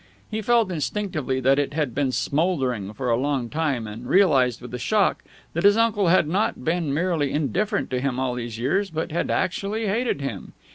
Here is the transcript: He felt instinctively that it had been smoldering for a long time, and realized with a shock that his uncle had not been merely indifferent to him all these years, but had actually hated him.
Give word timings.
He 0.31 0.41
felt 0.41 0.71
instinctively 0.71 1.39
that 1.41 1.59
it 1.59 1.75
had 1.75 1.93
been 1.93 2.11
smoldering 2.11 2.91
for 2.91 3.11
a 3.11 3.15
long 3.15 3.49
time, 3.49 3.85
and 3.85 4.09
realized 4.09 4.59
with 4.59 4.73
a 4.73 4.79
shock 4.79 5.23
that 5.53 5.63
his 5.63 5.77
uncle 5.77 6.07
had 6.07 6.27
not 6.27 6.65
been 6.65 6.91
merely 6.91 7.31
indifferent 7.31 7.91
to 7.91 8.01
him 8.01 8.19
all 8.19 8.33
these 8.33 8.57
years, 8.57 8.89
but 8.89 9.11
had 9.11 9.29
actually 9.29 9.85
hated 9.85 10.19
him. 10.19 10.53